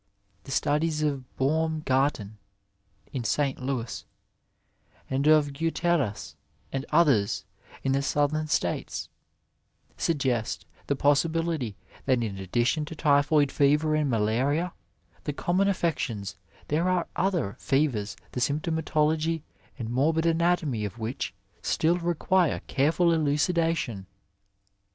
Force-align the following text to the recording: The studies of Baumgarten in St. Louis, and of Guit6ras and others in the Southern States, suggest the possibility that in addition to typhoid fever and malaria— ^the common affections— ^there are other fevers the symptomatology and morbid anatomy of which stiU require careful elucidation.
The 0.45 0.49
studies 0.51 1.03
of 1.03 1.25
Baumgarten 1.37 2.39
in 3.13 3.23
St. 3.23 3.59
Louis, 3.61 4.03
and 5.11 5.27
of 5.27 5.53
Guit6ras 5.53 6.33
and 6.71 6.87
others 6.91 7.45
in 7.83 7.91
the 7.91 8.01
Southern 8.01 8.47
States, 8.47 9.09
suggest 9.97 10.65
the 10.87 10.95
possibility 10.95 11.75
that 12.05 12.23
in 12.23 12.39
addition 12.39 12.83
to 12.85 12.95
typhoid 12.95 13.51
fever 13.51 13.93
and 13.93 14.09
malaria— 14.09 14.73
^the 15.25 15.35
common 15.37 15.67
affections— 15.67 16.35
^there 16.69 16.85
are 16.85 17.07
other 17.15 17.55
fevers 17.59 18.17
the 18.31 18.39
symptomatology 18.39 19.43
and 19.77 19.91
morbid 19.91 20.25
anatomy 20.25 20.83
of 20.83 20.97
which 20.97 21.35
stiU 21.61 22.01
require 22.01 22.61
careful 22.65 23.13
elucidation. 23.13 24.07